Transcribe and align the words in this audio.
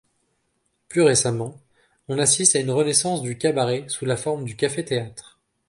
Plus 0.89 1.03
récemment, 1.03 1.59
on 2.07 2.17
assiste 2.17 2.55
à 2.55 2.59
une 2.59 2.71
renaissance 2.71 3.21
du 3.21 3.37
cabaret 3.37 3.85
sous 3.87 4.05
la 4.05 4.17
forme 4.17 4.45
du 4.45 4.55
café-théâtre. 4.55 5.39